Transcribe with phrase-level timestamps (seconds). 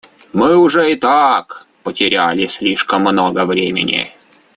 [0.33, 4.07] Мы уже и так потеряли слишком много времени.